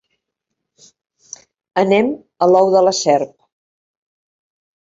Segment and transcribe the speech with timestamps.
[1.83, 2.09] Anem
[2.47, 3.37] a l’ou de la serp.